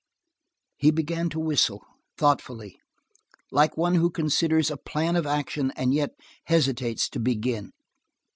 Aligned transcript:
He 0.77 0.89
began 0.89 1.29
to 1.29 1.39
whistle, 1.39 1.85
thoughtfully, 2.17 2.75
like 3.51 3.77
one 3.77 3.93
who 3.93 4.09
considers 4.09 4.71
a 4.71 4.77
plan 4.77 5.15
of 5.15 5.27
action 5.27 5.71
and 5.75 5.93
yet 5.93 6.15
hesitates 6.47 7.07
to 7.09 7.19
begin. 7.19 7.71